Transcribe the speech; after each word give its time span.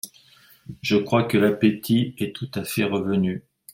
Je 0.81 0.95
crois 0.97 1.21
que 1.25 1.37
l'appétit 1.37 2.15
est 2.17 2.35
tout 2.35 2.49
à 2.55 2.63
fait 2.63 2.85
revenu. 2.85 3.45